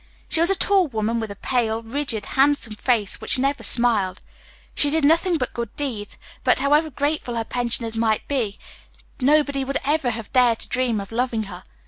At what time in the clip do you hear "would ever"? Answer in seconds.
9.63-10.09